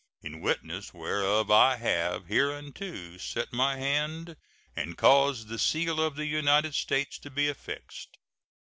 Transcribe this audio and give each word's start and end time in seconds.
In 0.23 0.41
witness 0.41 0.95
whereof 0.95 1.51
I 1.51 1.75
have 1.75 2.25
hereunto 2.25 3.17
set 3.19 3.53
my 3.53 3.77
hand 3.77 4.35
and 4.75 4.97
caused 4.97 5.47
the 5.47 5.59
seal 5.59 6.01
of 6.01 6.15
the 6.15 6.25
United 6.25 6.73
States 6.73 7.19
to 7.19 7.29
be 7.29 7.47
affixed. 7.47 8.17